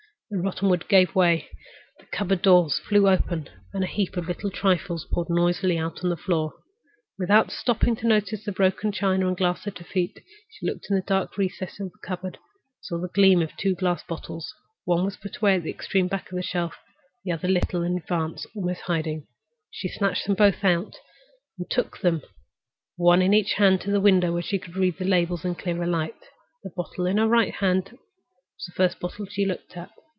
The 0.33 0.37
rotten 0.37 0.69
wood 0.69 0.87
gave 0.87 1.13
way, 1.13 1.49
the 1.99 2.05
cupboard 2.05 2.41
doors 2.41 2.79
flew 2.79 3.09
open, 3.09 3.49
and 3.73 3.83
a 3.83 3.87
heap 3.87 4.15
of 4.15 4.29
little 4.29 4.49
trifles 4.49 5.05
poured 5.11 5.29
out 5.29 5.35
noisily 5.35 5.77
on 5.77 5.91
the 6.03 6.15
floor. 6.15 6.53
Without 7.19 7.51
stopping 7.51 7.97
to 7.97 8.07
notice 8.07 8.45
the 8.45 8.53
broken 8.53 8.93
china 8.93 9.27
and 9.27 9.35
glass 9.35 9.67
at 9.67 9.79
her 9.79 9.83
feet, 9.83 10.23
she 10.49 10.65
looked 10.65 10.85
into 10.89 11.01
the 11.01 11.05
dark 11.05 11.37
recesses 11.37 11.81
of 11.81 11.91
the 11.91 12.07
cupboard 12.07 12.35
and 12.35 12.39
saw 12.79 12.97
the 12.97 13.09
gleam 13.09 13.41
of 13.41 13.57
two 13.57 13.75
glass 13.75 14.03
bottles. 14.03 14.53
One 14.85 15.03
was 15.03 15.17
put 15.17 15.35
away 15.39 15.55
at 15.55 15.63
the 15.63 15.69
extreme 15.69 16.07
back 16.07 16.31
of 16.31 16.37
the 16.37 16.41
shelf, 16.41 16.75
the 17.25 17.33
other 17.33 17.49
was 17.49 17.51
a 17.51 17.59
little 17.59 17.83
in 17.83 17.97
advance, 17.97 18.45
almost 18.55 18.83
hiding 18.83 19.23
it. 19.23 19.23
She 19.69 19.89
snatched 19.89 20.27
them 20.27 20.35
both 20.35 20.63
out 20.63 20.71
at 20.73 20.79
once, 20.79 20.97
and 21.59 21.69
took 21.69 21.99
them, 21.99 22.21
one 22.95 23.21
in 23.21 23.33
each 23.33 23.55
hand, 23.55 23.81
to 23.81 23.91
the 23.91 23.99
window, 23.99 24.31
where 24.31 24.41
she 24.41 24.59
could 24.59 24.77
read 24.77 24.97
their 24.97 25.09
labels 25.09 25.43
in 25.43 25.55
the 25.55 25.61
clearer 25.61 25.85
light. 25.85 26.23
The 26.63 26.71
bottle 26.73 27.05
in 27.05 27.17
her 27.17 27.27
right 27.27 27.53
hand 27.55 27.89
was 27.91 28.65
the 28.67 28.71
first 28.73 29.01
bottle 29.01 29.25
she 29.25 29.43
looked 29.45 29.75
at. 29.75 29.89